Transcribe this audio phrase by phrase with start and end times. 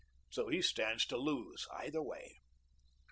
[0.31, 2.39] So he stands to lose either way."